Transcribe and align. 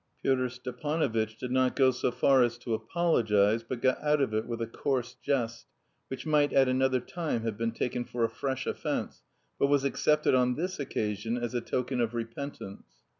Pyotr 0.23 0.49
Stepanovitch 0.49 1.37
did 1.37 1.51
not 1.51 1.75
go 1.75 1.91
so 1.91 2.09
far 2.09 2.41
as 2.41 2.57
to 2.57 2.73
apologise, 2.73 3.61
but 3.61 3.83
got 3.83 4.01
out 4.01 4.19
of 4.19 4.33
it 4.33 4.47
with 4.47 4.59
a 4.59 4.65
coarse 4.65 5.13
jest, 5.21 5.67
which 6.07 6.25
might 6.25 6.51
at 6.51 6.67
another 6.67 6.99
time 6.99 7.41
have 7.43 7.55
been 7.55 7.71
taken 7.71 8.03
for 8.03 8.23
a 8.23 8.27
fresh 8.31 8.65
offence, 8.65 9.21
but 9.59 9.67
was 9.67 9.83
accepted 9.83 10.33
on 10.33 10.55
this 10.55 10.79
occasion 10.79 11.37
as 11.37 11.53
a 11.53 11.61
token 11.61 12.01
of 12.01 12.15
repentance. 12.15 12.87